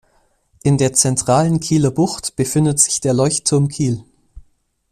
In 0.63 0.79
der 0.79 0.93
zentralen 0.93 1.59
Kieler 1.59 1.91
Bucht 1.91 2.35
befindet 2.35 2.79
sich 2.79 3.01
der 3.01 3.13
Leuchtturm 3.13 3.67
Kiel. 3.67 4.03